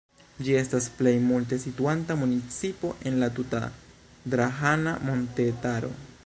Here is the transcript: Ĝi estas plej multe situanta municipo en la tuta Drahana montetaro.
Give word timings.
Ĝi 0.45 0.53
estas 0.59 0.85
plej 1.01 1.11
multe 1.25 1.59
situanta 1.65 2.15
municipo 2.21 2.93
en 3.11 3.21
la 3.25 3.29
tuta 3.37 3.61
Drahana 4.35 4.97
montetaro. 5.11 5.95